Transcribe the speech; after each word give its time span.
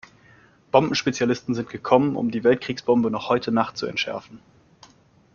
Bombenspezialisten 0.71 1.53
sind 1.53 1.69
gekommen, 1.69 2.15
um 2.15 2.31
die 2.31 2.43
Weltkriegsbombe 2.43 3.11
noch 3.11 3.29
heute 3.29 3.51
Nacht 3.51 3.77
zu 3.77 3.85
entschärfen. 3.85 4.39